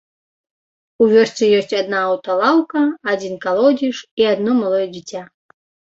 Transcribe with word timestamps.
У 1.03 1.09
вёсцы 1.11 1.49
ёсць 1.57 1.75
адна 1.81 1.99
аўталаўка, 2.09 2.81
адзін 3.15 3.33
калодзеж 3.47 3.97
і 4.23 4.29
адно 4.35 4.51
малое 4.63 4.85
дзіця. 4.97 5.21